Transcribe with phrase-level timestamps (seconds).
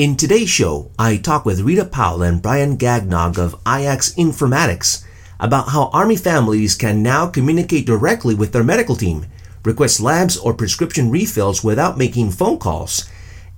[0.00, 5.04] In today's show, I talk with Rita Powell and Brian Gagnog of IACS Informatics
[5.38, 9.26] about how Army families can now communicate directly with their medical team,
[9.62, 13.10] request labs or prescription refills without making phone calls,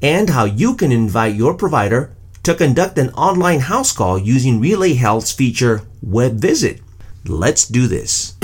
[0.03, 2.13] and how you can invite your provider
[2.43, 6.81] to conduct an online house call using Relay Health's feature Web Visit.
[7.25, 8.35] Let's do this.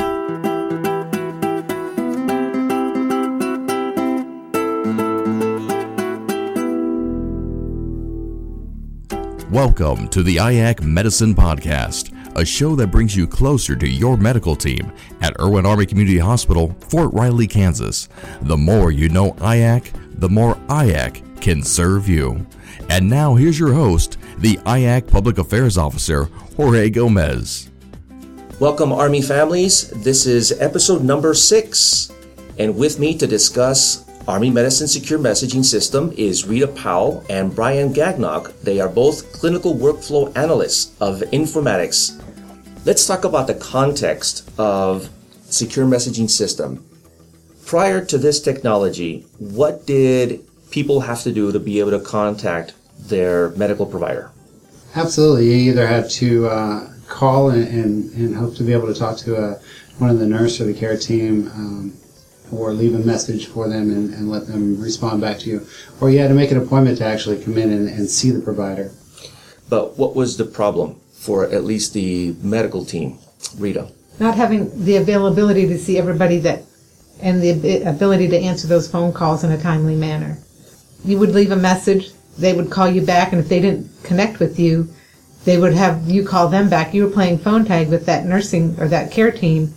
[9.51, 14.55] Welcome to the IAC Medicine Podcast, a show that brings you closer to your medical
[14.55, 18.11] team at Irwin Army Community Hospital, Fort Riley, Kansas.
[18.43, 22.46] The more you know IAC, the more IAC can serve you.
[22.91, 26.25] And now here's your host, the IAC Public Affairs Officer,
[26.55, 27.71] Jorge Gomez.
[28.61, 29.89] Welcome, Army families.
[30.03, 32.12] This is episode number six.
[32.58, 37.95] And with me to discuss Army Medicine Secure Messaging System is Rita Powell and Brian
[37.95, 38.53] Gagnog.
[38.61, 42.22] They are both clinical workflow analysts of informatics.
[42.84, 45.08] Let's talk about the context of
[45.48, 46.86] secure messaging system.
[47.64, 52.74] Prior to this technology, what did people have to do to be able to contact
[52.98, 54.30] their medical provider?
[54.95, 55.47] Absolutely.
[55.47, 59.17] You either had to uh, call and, and, and, hope to be able to talk
[59.19, 59.58] to a, uh,
[59.97, 61.97] one of the nurse or the care team um,
[62.52, 65.66] or leave a message for them and, and, let them respond back to you.
[66.00, 68.40] Or you had to make an appointment to actually come in and, and see the
[68.40, 68.90] provider.
[69.68, 73.18] But what was the problem for at least the medical team,
[73.56, 73.90] Rita?
[74.18, 76.62] Not having the availability to see everybody that
[77.20, 80.38] and the ability to answer those phone calls in a timely manner.
[81.05, 84.38] You would leave a message, they would call you back, and if they didn't connect
[84.38, 84.88] with you,
[85.44, 86.94] they would have you call them back.
[86.94, 89.74] You were playing phone tag with that nursing or that care team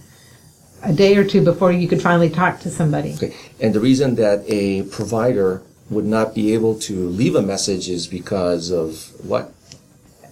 [0.83, 3.13] a day or two before you could finally talk to somebody.
[3.13, 3.35] Okay.
[3.59, 8.07] And the reason that a provider would not be able to leave a message is
[8.07, 9.53] because of what?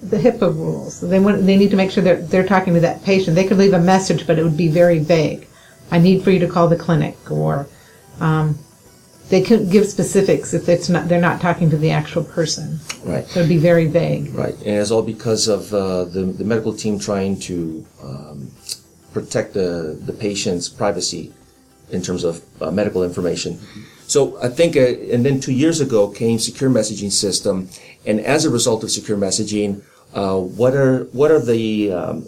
[0.01, 1.01] The HIPAA rules.
[1.01, 3.35] They want, they need to make sure that they're talking to that patient.
[3.35, 5.47] They could leave a message, but it would be very vague.
[5.91, 7.67] I need for you to call the clinic, or
[8.21, 8.57] um,
[9.29, 12.79] they could give specifics if it's not they're not talking to the actual person.
[13.03, 13.27] Right.
[13.27, 14.33] So it'd be very vague.
[14.33, 18.48] Right, and it's all because of uh, the the medical team trying to um,
[19.13, 21.33] protect the, the patient's privacy
[21.91, 23.59] in terms of uh, medical information.
[24.07, 27.69] So I think, uh, and then two years ago came secure messaging system,
[28.05, 29.83] and as a result of secure messaging,
[30.13, 32.25] uh, what are what are the um,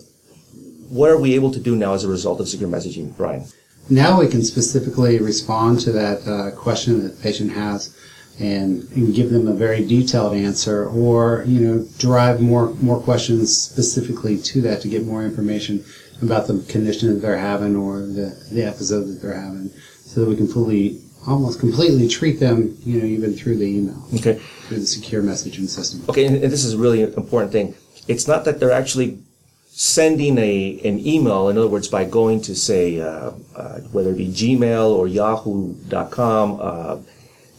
[0.90, 3.46] what are we able to do now as a result of secure messaging, Brian?
[3.90, 7.96] Now we can specifically respond to that uh, question that the patient has.
[8.40, 13.56] And, and give them a very detailed answer, or you know, derive more more questions
[13.56, 15.84] specifically to that to get more information
[16.22, 19.70] about the condition that they're having or the, the episode that they're having
[20.04, 24.04] so that we can fully almost completely treat them you know even through the email.
[24.16, 24.40] Okay.
[24.68, 26.04] Through the secure messaging system.
[26.10, 27.76] Okay and, and this is a really important thing.
[28.08, 29.20] It's not that they're actually
[29.68, 34.18] sending a an email in other words by going to say uh, uh, whether it
[34.18, 36.98] be gmail or yahoo.com uh,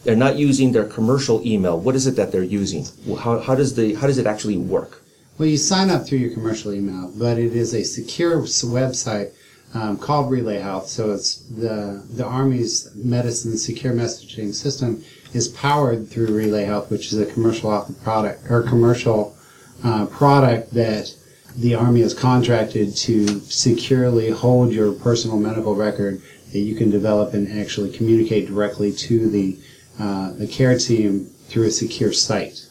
[0.03, 1.79] they're not using their commercial email.
[1.79, 2.85] What is it that they're using?
[3.17, 5.02] How, how does the how does it actually work
[5.37, 9.31] well, you sign up through your commercial email, but it is a secure website
[9.73, 10.87] um, called Relay Health.
[10.87, 17.11] So it's the the Army's medicine secure messaging system is powered through Relay Health, which
[17.11, 19.35] is a commercial off the product or commercial
[19.83, 21.13] uh, product that
[21.57, 27.33] the Army has contracted to securely hold your personal medical record that you can develop
[27.33, 29.57] and actually communicate directly to the
[29.99, 32.67] uh, the care team through a secure site.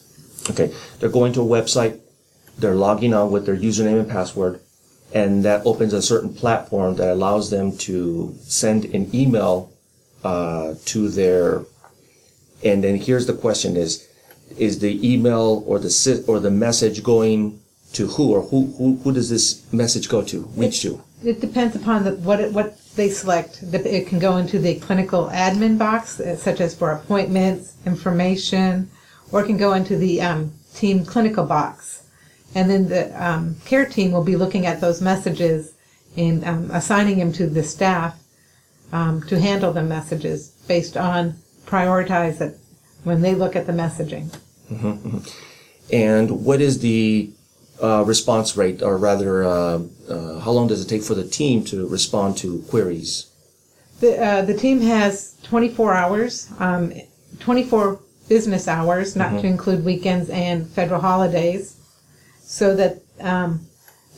[0.49, 1.99] Okay, they're going to a website
[2.57, 4.59] they're logging on with their username and password,
[5.13, 9.71] and that opens a certain platform that allows them to send an email
[10.23, 11.63] uh, to their.
[12.63, 14.07] And then here's the question: Is
[14.57, 17.59] is the email or the or the message going
[17.93, 21.01] to who or who who, who does this message go to reach to?
[21.23, 23.63] It depends upon the, what it, what they select.
[23.63, 28.89] It can go into the clinical admin box, uh, such as for appointments, information,
[29.31, 32.02] or it can go into the um, team clinical box
[32.55, 35.73] and then the um, care team will be looking at those messages
[36.15, 38.19] and um, assigning them to the staff
[38.91, 41.35] um, to handle the messages based on
[41.65, 42.59] prioritize it
[43.03, 44.29] when they look at the messaging.
[44.71, 45.17] Mm-hmm, mm-hmm.
[45.91, 47.31] And what is the
[47.81, 51.63] uh, response rate, or rather, uh, uh, how long does it take for the team
[51.65, 53.29] to respond to queries?
[53.99, 56.93] The uh, the team has 24 hours, um,
[57.39, 59.41] 24 business hours, not mm-hmm.
[59.41, 61.82] to include weekends and federal holidays
[62.53, 63.65] so that um,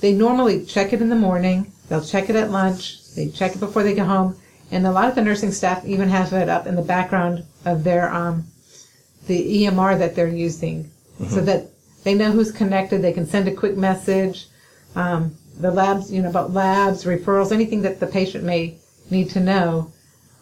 [0.02, 3.62] they normally check it in the morning, they'll check it at lunch, they check it
[3.62, 4.38] before they get home,
[4.72, 7.86] and a lot of the nursing staff even have it up in the background of
[7.86, 8.44] their um,
[9.28, 10.92] the EMR that they're using
[11.30, 11.70] so that
[12.04, 13.02] they know who's connected.
[13.02, 14.48] They can send a quick message.
[14.98, 18.78] Um, the labs, you know, about labs, referrals, anything that the patient may
[19.10, 19.94] need to know.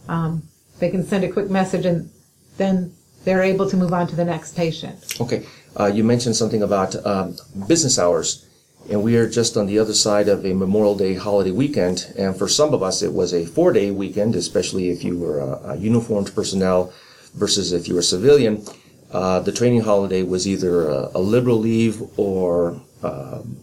[0.10, 0.42] Um,
[0.80, 2.10] they can send a quick message and
[2.58, 2.92] then
[3.24, 5.20] they're able to move on to the next patient.
[5.20, 5.46] Okay.
[5.80, 7.36] Uh, you mentioned something about um,
[7.68, 8.46] business hours,
[8.90, 12.14] and we are just on the other side of a Memorial Day holiday weekend.
[12.18, 15.72] And for some of us, it was a four-day weekend, especially if you were a,
[15.72, 16.94] a uniformed personnel
[17.34, 18.66] versus if you were civilian.
[19.12, 23.58] Uh, the training holiday was either a, a liberal leave or um,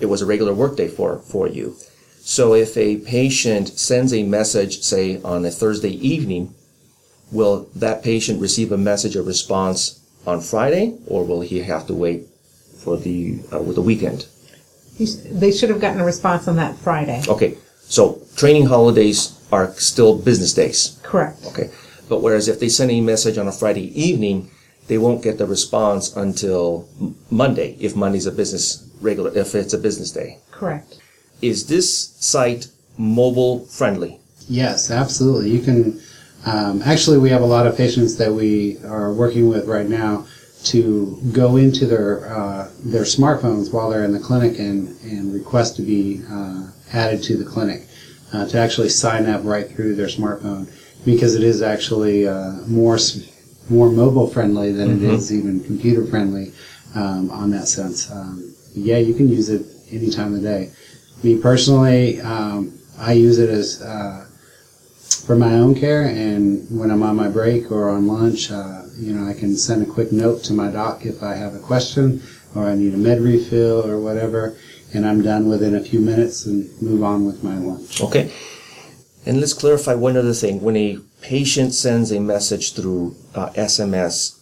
[0.00, 1.76] it was a regular workday for for you.
[2.20, 6.55] So if a patient sends a message, say on a Thursday evening,
[7.32, 11.94] will that patient receive a message or response on Friday, or will he have to
[11.94, 12.26] wait
[12.82, 14.26] for the uh, with the weekend?
[14.96, 17.22] He's- They should have gotten a response on that Friday.
[17.28, 20.98] Okay, so training holidays are still business days.
[21.02, 21.44] Correct.
[21.46, 21.70] Okay,
[22.08, 24.50] but whereas if they send a message on a Friday evening,
[24.88, 26.88] they won't get the response until
[27.30, 30.38] Monday if Monday's a business regular if it's a business day.
[30.50, 30.96] Correct.
[31.42, 34.18] Is this site mobile friendly?
[34.48, 35.50] Yes, absolutely.
[35.50, 36.00] You can.
[36.46, 40.26] Um, actually, we have a lot of patients that we are working with right now
[40.64, 45.76] to go into their uh, their smartphones while they're in the clinic and, and request
[45.76, 47.86] to be uh, added to the clinic
[48.32, 50.70] uh, to actually sign up right through their smartphone
[51.04, 52.98] because it is actually uh, more
[53.68, 56.52] more mobile friendly than it is even computer friendly
[56.94, 58.10] um, on that sense.
[58.10, 60.70] Um, yeah, you can use it any time of the day.
[61.22, 64.25] Me personally, um, I use it as uh,
[65.26, 69.12] for my own care, and when I'm on my break or on lunch, uh, you
[69.12, 72.22] know, I can send a quick note to my doc if I have a question
[72.54, 74.56] or I need a med refill or whatever,
[74.94, 78.00] and I'm done within a few minutes and move on with my lunch.
[78.00, 78.32] Okay.
[79.26, 80.62] And let's clarify one other thing.
[80.62, 84.38] When a patient sends a message through uh, SMS,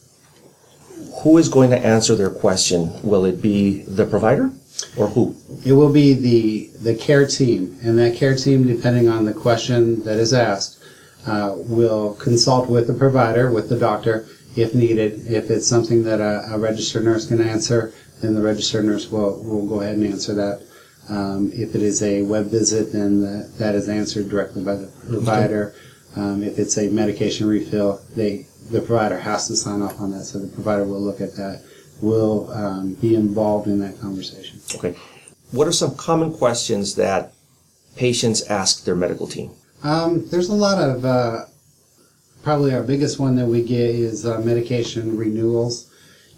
[1.23, 2.93] who is going to answer their question?
[3.03, 4.53] Will it be the provider
[4.97, 5.37] or who?
[5.65, 10.03] It will be the the care team, and that care team, depending on the question
[10.05, 10.83] that is asked,
[11.27, 14.27] uh, will consult with the provider, with the doctor,
[14.57, 15.27] if needed.
[15.27, 19.43] If it's something that a, a registered nurse can answer, then the registered nurse will
[19.43, 20.63] will go ahead and answer that.
[21.09, 24.91] Um, if it is a web visit, then the, that is answered directly by the
[25.09, 25.75] provider.
[26.17, 30.25] Um, if it's a medication refill, they the provider has to sign off on that,
[30.25, 31.63] so the provider will look at that,
[32.01, 34.61] will um, be involved in that conversation.
[34.75, 34.97] Okay.
[35.51, 37.33] What are some common questions that
[37.97, 39.53] patients ask their medical team?
[39.83, 41.45] Um, there's a lot of, uh,
[42.43, 45.91] probably our biggest one that we get is uh, medication renewals.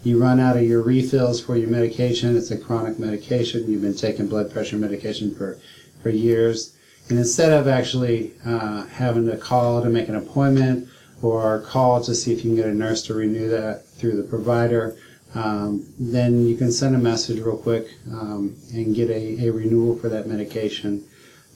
[0.03, 2.37] You run out of your refills for your medication.
[2.37, 3.69] It's a chronic medication.
[3.69, 5.57] You've been taking blood pressure medication for,
[6.03, 6.75] for years.
[7.09, 10.87] And instead of actually uh, having to call to make an appointment
[11.21, 14.23] or call to see if you can get a nurse to renew that through the
[14.23, 14.95] provider,
[15.37, 19.97] um, then you can send a message real quick um, and get a, a renewal
[19.97, 21.03] for that medication.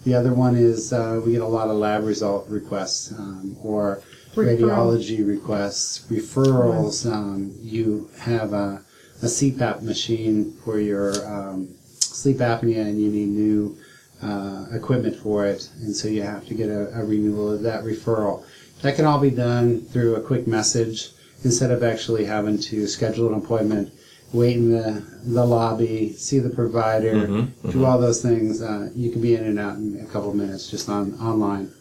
[0.03, 4.01] The other one is uh, we get a lot of lab result requests um, or
[4.35, 7.11] radiology requests, referrals.
[7.11, 8.83] Um, you have a,
[9.21, 11.69] a CPAP machine for your um,
[11.99, 13.77] sleep apnea and you need new
[14.21, 17.83] uh, equipment for it, and so you have to get a, a renewal of that
[17.83, 18.43] referral.
[18.83, 21.11] That can all be done through a quick message
[21.43, 23.91] instead of actually having to schedule an appointment,
[24.33, 28.61] wait in the, the lobby, see the provider, do all those things.
[28.61, 31.71] Uh, you can be in and out in a couple of minutes just on online.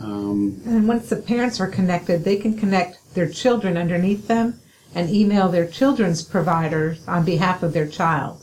[0.00, 4.60] Um, And once the parents are connected, they can connect their children underneath them
[4.94, 8.42] and email their children's providers on behalf of their child.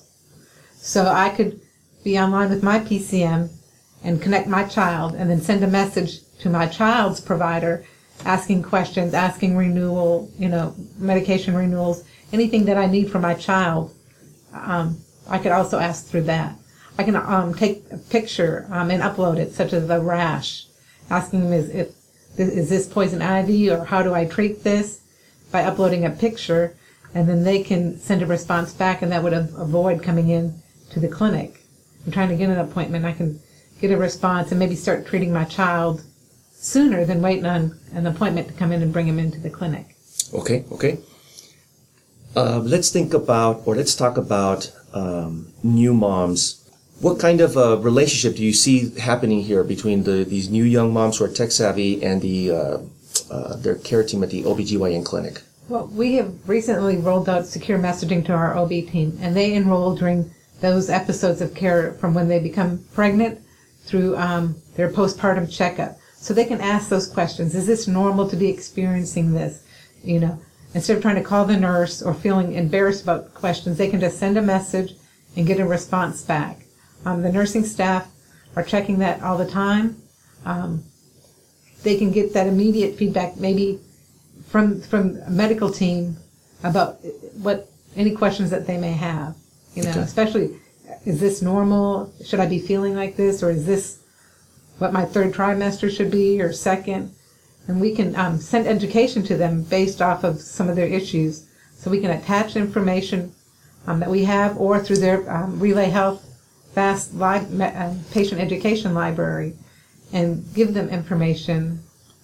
[0.78, 1.60] So I could
[2.04, 3.50] be online with my PCM
[4.04, 7.86] and connect my child and then send a message to my child's provider
[8.26, 13.94] asking questions, asking renewal, you know, medication renewals, anything that I need for my child.
[14.54, 14.98] Um,
[15.28, 16.56] I could also ask through that.
[16.98, 20.66] I can um, take a picture um, and upload it, such as a rash,
[21.10, 21.90] asking them is, if,
[22.38, 25.02] is this poison ivy or how do I treat this
[25.52, 26.76] by uploading a picture,
[27.14, 30.62] and then they can send a response back, and that would avoid coming in
[30.92, 31.64] to the clinic.
[32.06, 33.06] I'm trying to get an appointment.
[33.06, 33.40] I can
[33.80, 36.04] get a response and maybe start treating my child
[36.62, 39.96] sooner than waiting on an appointment to come in and bring him into the clinic.
[40.34, 41.00] Okay, okay.
[42.36, 46.58] Uh, let's think about, or let's talk about um, new moms.
[47.02, 50.94] What kind of uh, relationship do you see happening here between the these new young
[50.94, 52.78] moms who are tech savvy and the uh,
[53.32, 55.42] uh, their care team at the OBGYN clinic?
[55.68, 59.96] Well, we have recently rolled out secure messaging to our OB team, and they enroll
[59.96, 63.40] during those episodes of care from when they become pregnant
[63.86, 65.98] through um, their postpartum checkup.
[66.22, 67.56] So they can ask those questions.
[67.56, 69.64] Is this normal to be experiencing this?
[70.04, 70.40] You know,
[70.76, 74.20] instead of trying to call the nurse or feeling embarrassed about questions, they can just
[74.20, 74.94] send a message
[75.36, 76.60] and get a response back.
[77.06, 78.08] Um, the nursing staff
[78.56, 79.98] are checking that all the time.
[80.46, 80.84] Um,
[81.82, 83.80] they can get that immediate feedback, maybe
[84.48, 86.18] from from a medical team
[86.64, 87.00] about
[87.42, 89.36] what any questions that they may have.
[89.74, 90.02] You know, Okay.
[90.02, 90.60] especially
[91.04, 92.14] is this normal?
[92.24, 93.98] Should I be feeling like this, or is this
[94.82, 97.14] what my third trimester should be, or second?
[97.68, 101.48] And we can um, send education to them based off of some of their issues,
[101.76, 103.32] so we can attach information
[103.86, 106.28] um, that we have, or through their um, Relay Health
[106.74, 109.54] Fast li- me- uh, Patient Education Library,
[110.14, 111.80] and give them information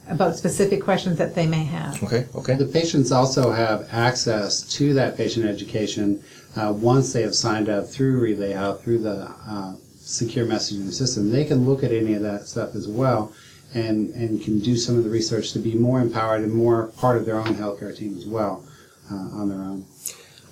[0.09, 2.01] about specific questions that they may have.
[2.01, 2.55] Okay, okay.
[2.55, 6.23] The patients also have access to that patient education
[6.55, 9.75] uh, once they have signed up through Relay Health, through the uh,
[10.07, 11.29] secure messaging system.
[11.29, 13.33] They can look at any of that stuff as well
[13.73, 17.17] and, and can do some of the research to be more empowered and more part
[17.17, 18.63] of their own healthcare team as well
[19.11, 19.85] uh, on their own.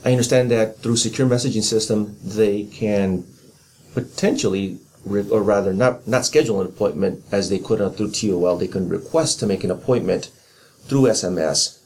[0.03, 3.25] I understand that through secure messaging system, they can
[3.93, 8.57] potentially, re- or rather, not not schedule an appointment as they could through TOL.
[8.57, 10.29] They can request to make an appointment
[10.83, 11.79] through SMS.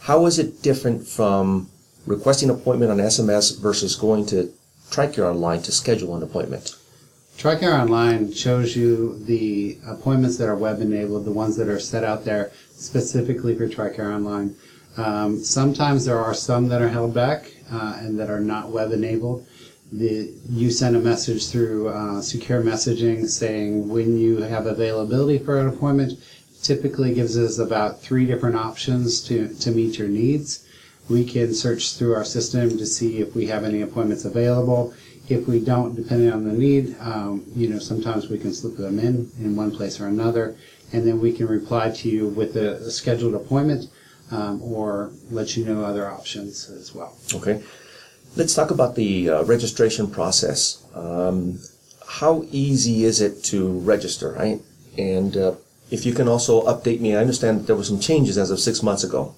[0.00, 1.70] How is it different from
[2.06, 4.52] requesting an appointment on SMS versus going to
[4.90, 6.76] TRICARE online to schedule an appointment?
[7.36, 12.04] TRICARE Online shows you the appointments that are web enabled, the ones that are set
[12.04, 14.54] out there specifically for TRICARE Online.
[14.96, 18.92] Um, sometimes there are some that are held back uh, and that are not web
[18.92, 19.46] enabled.
[19.92, 25.60] The, you send a message through uh, secure messaging saying when you have availability for
[25.60, 26.18] an appointment.
[26.62, 30.66] Typically gives us about three different options to, to meet your needs.
[31.10, 34.94] We can search through our system to see if we have any appointments available.
[35.28, 38.98] If we don't, depending on the need, um, you know, sometimes we can slip them
[38.98, 40.56] in in one place or another,
[40.92, 43.88] and then we can reply to you with a, a scheduled appointment
[44.30, 47.16] um, or let you know other options as well.
[47.32, 47.62] Okay.
[48.36, 50.84] Let's talk about the uh, registration process.
[50.94, 51.60] Um,
[52.06, 54.60] how easy is it to register, right?
[54.98, 55.54] And uh,
[55.90, 58.60] if you can also update me, I understand that there were some changes as of
[58.60, 59.34] six months ago.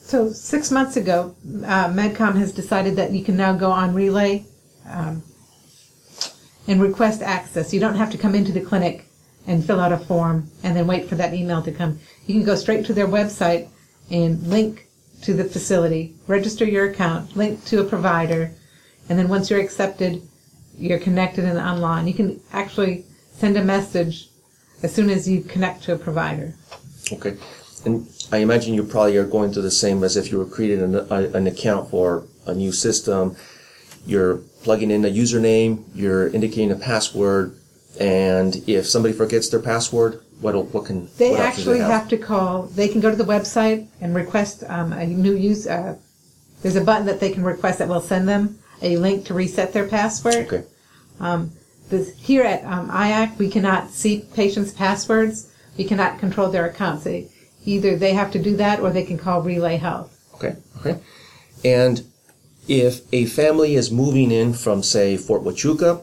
[0.00, 1.34] So six months ago,
[1.64, 4.44] uh, MedCom has decided that you can now go on Relay
[4.90, 5.22] um,
[6.66, 7.72] and request access.
[7.72, 9.06] You don't have to come into the clinic
[9.46, 11.98] and fill out a form and then wait for that email to come.
[12.26, 13.68] You can go straight to their website
[14.10, 14.88] and link
[15.22, 18.52] to the facility, register your account, link to a provider,
[19.08, 20.22] and then once you're accepted,
[20.76, 22.06] you're connected and online.
[22.06, 24.28] You can actually send a message
[24.82, 26.54] as soon as you connect to a provider.
[27.12, 27.36] Okay.
[27.84, 30.82] And I imagine you probably are going through the same as if you were creating
[30.82, 33.36] an, a, an account for a new system.
[34.06, 37.58] You're plugging in a username, you're indicating a password,
[38.00, 42.08] and if somebody forgets their password, what what can They what options do actually have
[42.08, 42.62] to call.
[42.62, 45.66] They can go to the website and request um, a new use.
[45.66, 45.96] Uh,
[46.62, 49.72] there's a button that they can request that will send them a link to reset
[49.72, 50.46] their password.
[50.46, 50.64] Okay.
[51.88, 55.52] This, here at um, IAC, we cannot see patients' passwords.
[55.78, 57.04] We cannot control their accounts.
[57.04, 57.28] They,
[57.64, 60.12] either they have to do that or they can call Relay Health.
[60.34, 61.00] Okay, okay.
[61.64, 62.04] And
[62.68, 66.02] if a family is moving in from, say, Fort Huachuca,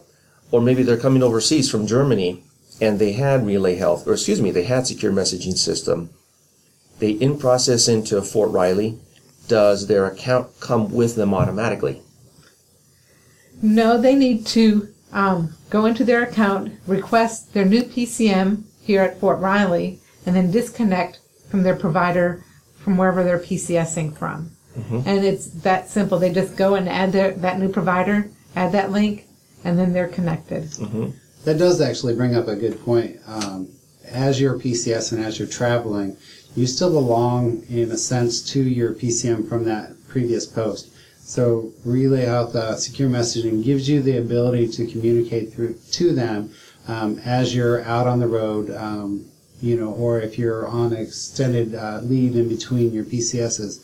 [0.52, 2.44] or maybe they're coming overseas from Germany,
[2.82, 6.10] and they had Relay Health, or excuse me, they had secure messaging system,
[7.00, 8.98] they in process into Fort Riley,
[9.48, 12.02] does their account come with them automatically?
[13.62, 19.20] No, they need to um, go into their account, request their new PCM here at
[19.20, 22.44] Fort Riley, and then disconnect from their provider
[22.78, 24.52] from wherever they're PCSing from.
[25.08, 26.18] And it's that simple.
[26.20, 29.28] They just go and add their, that new provider, add that link,
[29.64, 30.64] and then they're connected.
[31.46, 33.20] That does actually bring up a good point.
[33.28, 33.70] Um,
[34.10, 36.18] as you're PCS and as you're traveling,
[36.56, 40.90] you still belong, in a sense, to your PCM from that previous post.
[41.20, 46.52] So Relay out uh, Secure Messaging gives you the ability to communicate through to them
[46.88, 49.26] um, as you're out on the road, um,
[49.62, 53.80] you know, or if you're on extended uh, leave in between your PCSs.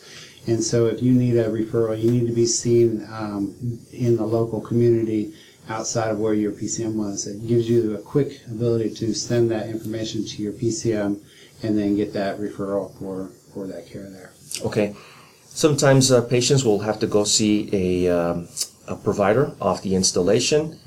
[0.47, 3.55] And so if you need a referral, you need to be seen um,
[3.91, 5.33] in the local community
[5.69, 7.27] outside of where your PCM was.
[7.27, 11.21] It gives you a quick ability to send that information to your PCM
[11.61, 14.31] and then get that referral for, for that care there.
[14.65, 14.95] Okay.
[15.45, 18.47] Sometimes uh, patients will have to go see a, um,
[18.87, 20.79] a provider off the installation.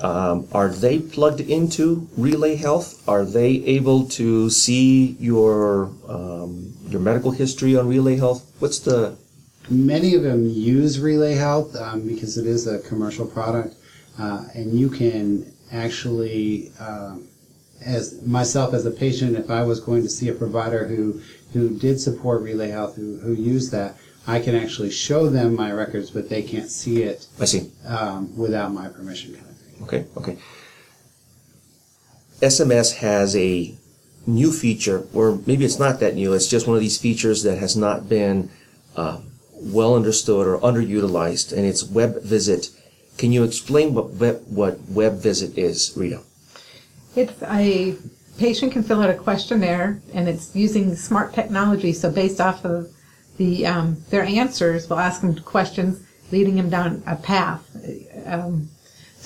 [0.00, 3.02] Um, are they plugged into Relay Health?
[3.08, 8.50] Are they able to see your um, your medical history on Relay Health?
[8.58, 9.16] What's the
[9.68, 13.74] Many of them use Relay Health um, because it is a commercial product,
[14.18, 17.26] uh, and you can actually um,
[17.84, 21.20] as myself as a patient, if I was going to see a provider who
[21.52, 25.72] who did support Relay Health, who who used that, I can actually show them my
[25.72, 27.70] records, but they can't see it I see.
[27.86, 29.38] um, without my permission.
[29.82, 30.36] Okay, okay.
[32.40, 33.74] SMS has a
[34.26, 37.58] new feature, or maybe it's not that new, it's just one of these features that
[37.58, 38.50] has not been
[38.96, 39.20] uh,
[39.60, 42.70] well understood or underutilized, and it's web visit.
[43.16, 46.20] Can you explain what web, what web visit is, Rita?
[47.14, 47.96] It's a
[48.38, 51.92] patient can fill out a questionnaire, and it's using smart technology.
[51.92, 52.88] So based off of
[53.38, 56.02] the um, their answers, we'll ask them questions
[56.32, 57.62] leading them down a path.
[58.26, 58.68] Um,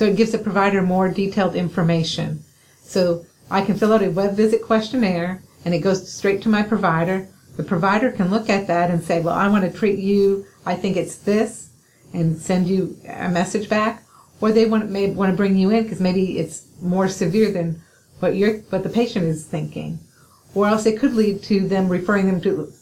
[0.00, 2.42] so it gives the provider more detailed information.
[2.82, 6.62] So I can fill out a web visit questionnaire, and it goes straight to my
[6.62, 7.28] provider.
[7.58, 10.46] The provider can look at that and say, "Well, I want to treat you.
[10.64, 11.68] I think it's this,"
[12.14, 14.02] and send you a message back.
[14.40, 17.82] Or they want may want to bring you in because maybe it's more severe than
[18.20, 19.98] what you're what the patient is thinking.
[20.54, 22.72] Or else it could lead to them referring them to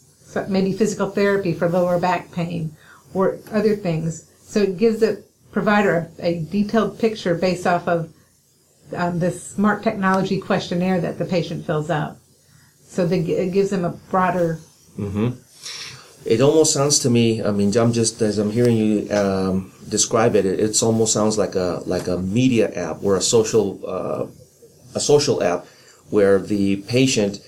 [0.47, 2.77] maybe physical therapy for lower back pain
[3.13, 4.23] or other things.
[4.41, 8.13] So it gives the provider a, a detailed picture based off of
[8.95, 12.17] um, this smart technology questionnaire that the patient fills out.
[12.83, 14.59] So it gives them a broader
[16.25, 17.41] It almost sounds to me.
[17.41, 20.45] I mean, I'm just as I'm hearing you um, describe it.
[20.45, 24.27] It it's almost sounds like a like a media app or a social uh,
[24.95, 25.65] a social app
[26.09, 27.39] where the patient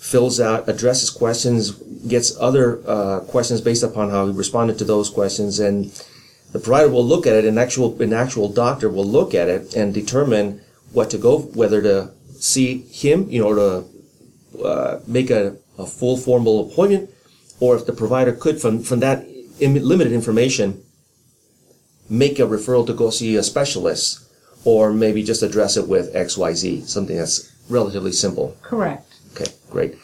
[0.00, 1.72] fills out, addresses questions,
[2.08, 5.92] gets other uh, questions based upon how he responded to those questions, and
[6.52, 7.44] the provider will look at it.
[7.44, 10.60] An actual an actual doctor will look at it and determine
[10.92, 16.16] what to go, whether to see him, you know, to uh, make a, a full
[16.16, 17.10] formal appointment,
[17.60, 19.26] or if the provider could, from from that
[19.60, 20.82] im- limited information,
[22.08, 24.20] make a referral to go see a specialist,
[24.64, 28.56] or maybe just address it with X Y Z, something that's relatively simple.
[28.62, 29.04] correct.
[29.34, 29.94] Okay, great.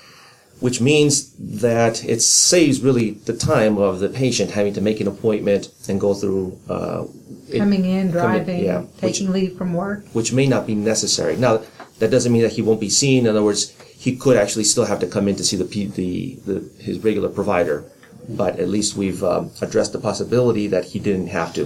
[0.64, 5.06] Which means that it saves really the time of the patient having to make an
[5.14, 6.58] appointment and go through.
[6.74, 7.04] Uh,
[7.50, 10.00] it- Coming in, coming- driving, yeah, which- taking leave from work.
[10.14, 11.36] which may not be necessary.
[11.36, 11.60] Now,
[11.98, 13.18] that doesn't mean that he won't be seen.
[13.26, 13.62] In other words,
[14.04, 15.64] he could actually still have to come in to see the
[16.00, 17.84] the, the his regular provider,
[18.26, 21.64] but at least we've um, addressed the possibility that he didn't have to.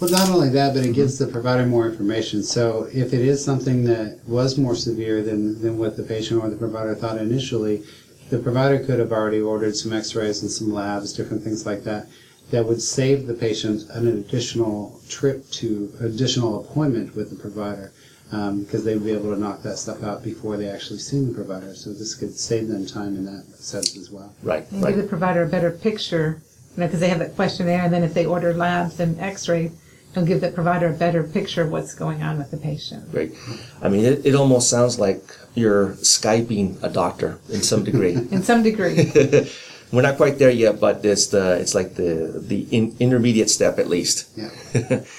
[0.00, 2.44] Well, not only that, but it gives the provider more information.
[2.44, 6.48] So if it is something that was more severe than, than what the patient or
[6.48, 7.82] the provider thought initially,
[8.30, 12.06] the provider could have already ordered some x-rays and some labs, different things like that,
[12.52, 17.92] that would save the patient an additional trip to, additional appointment with the provider.
[18.30, 21.24] Um, because they would be able to knock that stuff out before they actually see
[21.24, 21.74] the provider.
[21.74, 24.34] So this could save them time in that sense as well.
[24.42, 26.42] Right, And give the provider a better picture,
[26.76, 29.72] you know, because they have that questionnaire, and then if they order labs and x-ray,
[30.12, 33.10] it'll give the provider a better picture of what's going on with the patient.
[33.10, 33.34] Great.
[33.82, 35.22] I mean, it, it almost sounds like
[35.54, 38.14] you're Skyping a doctor in some degree.
[38.30, 39.10] In some degree.
[39.92, 43.78] We're not quite there yet, but it's the it's like the the in, intermediate step
[43.78, 44.28] at least.
[44.36, 45.00] Yeah.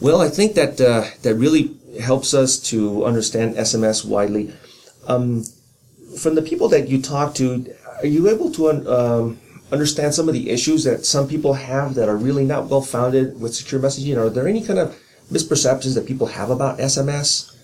[0.00, 4.54] Well, I think that uh, that really helps us to understand SMS widely.
[5.06, 5.44] Um,
[6.16, 7.66] from the people that you talk to,
[7.98, 9.38] are you able to um,
[9.72, 13.40] understand some of the issues that some people have that are really not well founded
[13.40, 14.16] with secure messaging?
[14.18, 14.98] Are there any kind of
[15.30, 17.56] misperceptions that people have about SMS?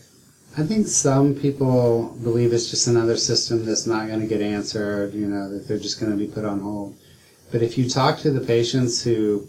[0.59, 5.13] I think some people believe it's just another system that's not going to get answered,
[5.13, 6.97] you know, that they're just going to be put on hold.
[7.53, 9.47] But if you talk to the patients who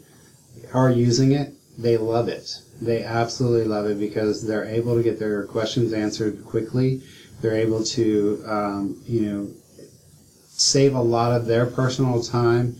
[0.73, 2.61] are using it, they love it.
[2.81, 7.01] They absolutely love it because they're able to get their questions answered quickly.
[7.41, 9.49] They're able to, um, you know,
[10.57, 12.75] save a lot of their personal time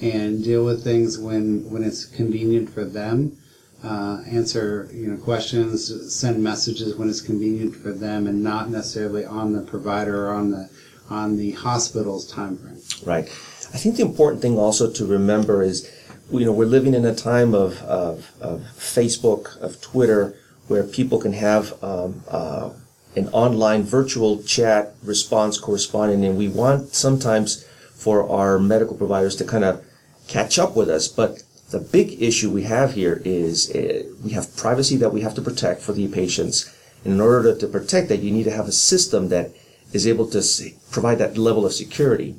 [0.00, 3.36] and deal with things when, when it's convenient for them
[3.84, 9.24] uh, answer you know questions, send messages when it's convenient for them, and not necessarily
[9.24, 10.70] on the provider or on the
[11.10, 12.78] on the hospital's time frame.
[13.04, 13.24] Right.
[13.24, 15.90] I think the important thing also to remember is,
[16.30, 20.34] you know, we're living in a time of, of, of Facebook, of Twitter,
[20.68, 22.70] where people can have um, uh,
[23.14, 29.44] an online virtual chat response corresponding, and we want sometimes for our medical providers to
[29.44, 29.84] kind of
[30.28, 31.08] catch up with us.
[31.08, 35.34] But the big issue we have here is uh, we have privacy that we have
[35.34, 36.72] to protect for the patients.
[37.04, 39.50] And in order to, to protect that, you need to have a system that
[39.92, 40.42] is able to
[40.90, 42.36] provide that level of security.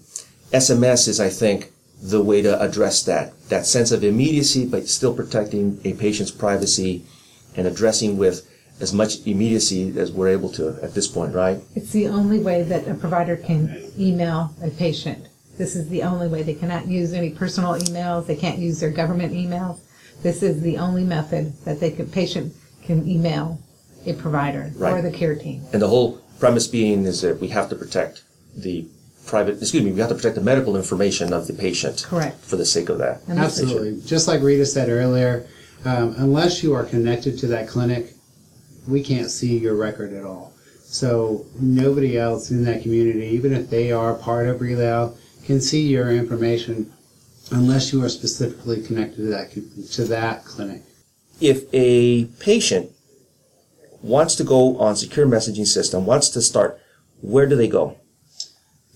[0.51, 3.33] SMS is, I think, the way to address that.
[3.49, 7.03] That sense of immediacy, but still protecting a patient's privacy
[7.55, 11.59] and addressing with as much immediacy as we're able to at this point, right?
[11.75, 15.27] It's the only way that a provider can email a patient.
[15.57, 16.41] This is the only way.
[16.41, 18.25] They cannot use any personal emails.
[18.25, 19.79] They can't use their government emails.
[20.23, 23.59] This is the only method that they can, patient can email
[24.05, 25.63] a provider or the care team.
[25.71, 28.23] And the whole premise being is that we have to protect
[28.55, 28.87] the
[29.25, 32.03] private, excuse me, we have to protect the medical information of the patient.
[32.03, 32.37] Correct.
[32.43, 33.21] For the sake of that.
[33.27, 34.01] And that's- Absolutely.
[34.05, 35.45] Just like Rita said earlier,
[35.85, 38.12] um, unless you are connected to that clinic,
[38.87, 40.53] we can't see your record at all.
[40.83, 45.59] So nobody else in that community, even if they are part of Relay Health, can
[45.59, 46.91] see your information
[47.51, 49.51] unless you are specifically connected to that
[49.91, 50.83] to that clinic.
[51.41, 52.91] If a patient
[54.01, 56.79] wants to go on secure messaging system, wants to start,
[57.21, 57.97] where do they go?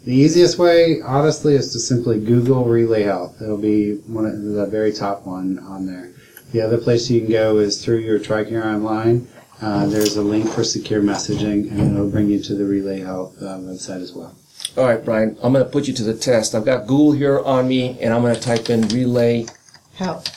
[0.06, 3.42] The easiest way, honestly, is to simply Google Relay Health.
[3.42, 6.12] It'll be one of the very top one on there.
[6.52, 9.28] The other place you can go is through your TRICARE online.
[9.62, 13.36] Uh, there's a link for secure messaging, and it'll bring you to the Relay Health
[13.42, 14.36] uh, website as well.
[14.78, 16.54] All right, Brian, I'm going to put you to the test.
[16.54, 19.48] I've got Google here on me, and I'm going to type in Relay
[19.96, 20.28] Health.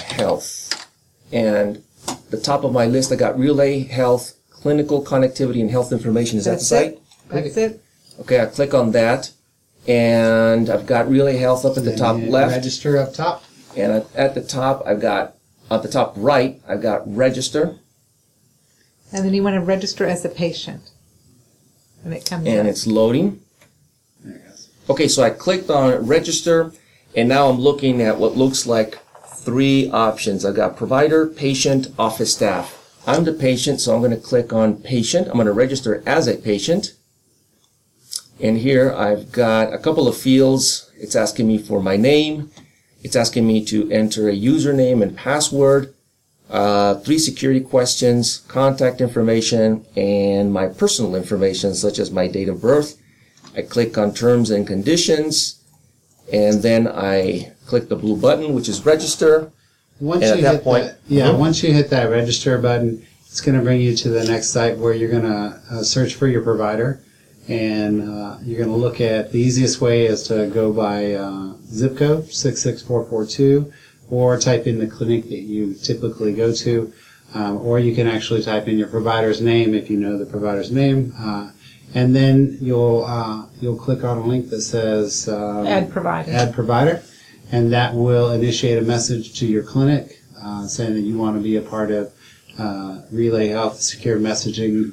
[0.00, 0.86] Health.
[1.30, 1.82] And
[2.30, 6.38] the top of my list, I got Relay Health, Clinical Connectivity and Health Information.
[6.38, 6.92] Is that the That's site?
[6.94, 7.02] it.
[7.28, 7.82] That's it.
[8.20, 9.30] Okay, I click on that,
[9.86, 13.44] and I've got Relay Health up at the Then top left, Register up top.
[13.76, 15.34] and at- at the top, I've got,
[15.70, 17.76] at the top right, I've got Register,
[19.12, 20.90] And then you want to register as a patient.
[22.04, 22.58] And it comes in.
[22.58, 22.72] and up.
[22.72, 23.40] it's loading.
[24.22, 24.68] There it goes.
[24.90, 26.72] Okay, so I clicked on register,
[27.16, 30.44] and now I'm looking at what looks like three options.
[30.44, 32.74] I've got provider, patient, office staff.
[33.06, 35.28] I'm the patient, so I'm going to click on patient.
[35.28, 36.94] I'm going to register as a patient.
[38.40, 40.90] And here I've got a couple of fields.
[40.96, 42.50] It's asking me for my name.
[43.02, 45.94] It's asking me to enter a username and password.
[46.50, 52.60] Uh, three security questions, contact information, and my personal information, such as my date of
[52.60, 52.96] birth.
[53.54, 55.62] I click on terms and conditions,
[56.32, 59.50] and then I click the blue button, which is register.
[60.00, 61.38] Once And at you that hit point- that, yeah, Mhm.
[61.38, 64.78] once you hit that register button, it's going to bring you to the next site
[64.78, 67.00] where you're going to uh, search for your provider,
[67.48, 71.48] and uh, you're going to look at the easiest way is to go by uh,
[71.74, 73.70] zip code six six four four two,
[74.10, 76.92] or type in the clinic that you typically go to,
[77.34, 80.70] um, or you can actually type in your provider's name if you know the provider's
[80.70, 81.12] name.
[81.18, 81.50] Uh,
[81.94, 86.30] and then you'll uh, you'll click on a link that says um, Add provider.
[86.30, 87.02] add provider,
[87.50, 91.42] and that will initiate a message to your clinic uh, saying that you want to
[91.42, 92.12] be a part of
[92.58, 94.92] uh, Relay Health secure messaging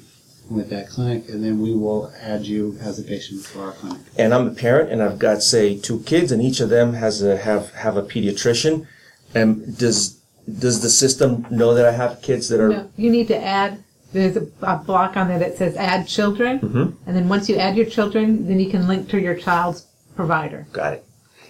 [0.49, 3.99] with that clinic, and then we will add you as a patient for our clinic.
[4.17, 7.21] And I'm a parent, and I've got say two kids, and each of them has
[7.23, 8.87] a have have a pediatrician.
[9.35, 10.19] And does
[10.59, 13.83] does the system know that I have kids that are No, you need to add.
[14.13, 16.85] There's a, a block on there that says add children, Mm-hmm.
[17.07, 20.65] and then once you add your children, then you can link to your child's provider.
[20.71, 21.05] got it?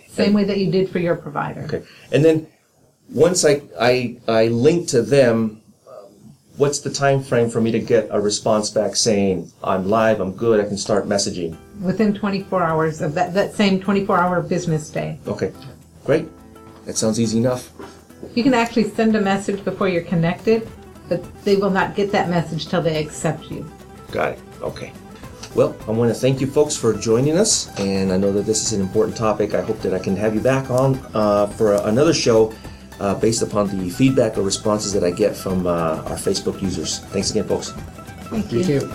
[0.09, 1.61] Same way that you did for your provider.
[1.65, 2.47] Okay, and then
[3.13, 6.01] once I I I link to them, um,
[6.57, 10.31] what's the time frame for me to get a response back saying I'm live, I'm
[10.35, 11.55] good, I can start messaging?
[11.81, 15.19] Within 24 hours of that, that same 24 hour business day.
[15.27, 15.51] Okay,
[16.05, 16.25] great.
[16.85, 17.71] That sounds easy enough.
[18.33, 20.67] You can actually send a message before you're connected,
[21.09, 23.69] but they will not get that message till they accept you.
[24.11, 24.39] Got it.
[24.61, 24.93] Okay.
[25.55, 28.61] Well, I want to thank you folks for joining us, and I know that this
[28.61, 29.53] is an important topic.
[29.53, 32.53] I hope that I can have you back on uh, for another show
[32.99, 36.99] uh, based upon the feedback or responses that I get from uh, our Facebook users.
[36.99, 37.71] Thanks again, folks.
[38.29, 38.63] Thank you.
[38.63, 38.91] Thank you.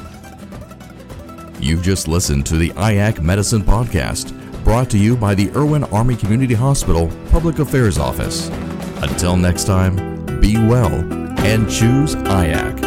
[1.61, 6.16] You've just listened to the IAC Medicine Podcast, brought to you by the Irwin Army
[6.16, 8.49] Community Hospital Public Affairs Office.
[9.03, 9.96] Until next time,
[10.40, 10.92] be well
[11.40, 12.79] and choose IAC.